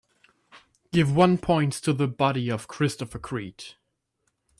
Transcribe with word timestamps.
Give 0.91 1.15
one 1.15 1.37
points 1.37 1.79
to 1.81 1.93
The 1.93 2.07
Body 2.07 2.49
of 2.49 2.67
Christopher 2.67 3.19
Creed 3.19 3.75